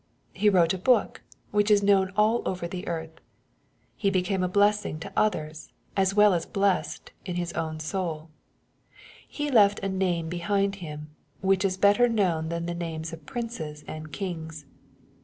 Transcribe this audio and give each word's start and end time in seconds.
He 0.33 0.49
wrote 0.49 0.73
a 0.73 0.79
book, 0.79 1.21
which 1.51 1.69
is 1.69 1.83
known 1.83 2.09
all 2.17 2.41
over 2.43 2.67
the 2.67 2.87
earth. 2.87 3.21
He 3.95 4.09
became 4.09 4.41
a 4.41 4.47
blessing 4.49 4.97
to 4.99 5.13
others, 5.15 5.73
as 5.95 6.15
well 6.15 6.33
as 6.33 6.47
blessed 6.47 7.11
in 7.23 7.35
his 7.35 7.53
own 7.53 7.79
souL 7.79 8.31
He 9.27 9.51
left 9.51 9.77
a 9.83 9.89
name 9.89 10.27
behind 10.27 10.77
him, 10.77 11.11
which 11.41 11.63
is 11.63 11.77
better 11.77 12.09
known 12.09 12.49
than 12.49 12.65
the 12.65 12.73
names 12.73 13.13
of 13.13 13.27
princes 13.27 13.83
and 13.87 14.11
kings. 14.11 14.65